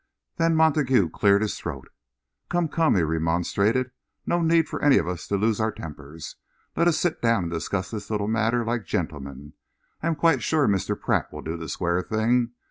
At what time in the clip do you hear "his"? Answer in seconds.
1.43-1.59